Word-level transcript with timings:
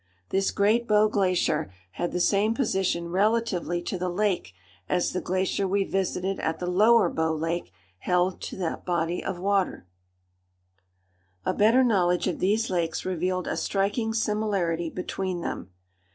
This 0.29 0.49
Great 0.49 0.87
Bow 0.87 1.07
Glacier 1.09 1.71
had 1.91 2.11
the 2.11 2.19
same 2.19 2.55
position 2.55 3.09
relatively 3.09 3.83
to 3.83 3.99
the 3.99 4.09
lake, 4.09 4.53
as 4.89 5.13
the 5.13 5.21
glacier 5.21 5.67
we 5.67 5.83
visited 5.83 6.39
at 6.39 6.57
the 6.57 6.65
Lower 6.65 7.07
Bow 7.07 7.31
Lake 7.35 7.71
held 7.99 8.41
to 8.41 8.55
that 8.55 8.83
body 8.83 9.23
of 9.23 9.37
water. 9.37 9.85
[Illustration: 11.45 11.45
Upper 11.45 11.45
Bow 11.45 11.45
Lake. 11.45 11.45
Looking 11.45 11.45
west.] 11.45 11.55
A 11.55 11.59
better 11.59 11.83
knowledge 11.83 12.27
of 12.27 12.39
these 12.39 12.69
lakes 12.71 13.05
revealed 13.05 13.47
a 13.47 13.55
striking 13.55 14.13
similarity 14.15 14.89
between 14.89 15.41
them. 15.41 15.69